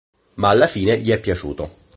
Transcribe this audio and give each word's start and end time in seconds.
Ma 0.37 0.49
alla 0.49 0.65
fine 0.65 0.97
gli 0.97 1.11
è 1.11 1.19
piaciuto. 1.19 1.69